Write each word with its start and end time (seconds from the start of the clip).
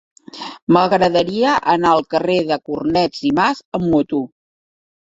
M'agradaria 0.77 1.51
anar 1.75 1.91
al 1.99 2.03
carrer 2.15 2.41
de 2.53 2.59
Cornet 2.71 3.25
i 3.31 3.35
Mas 3.43 3.65
amb 3.81 3.91
moto. 3.97 4.27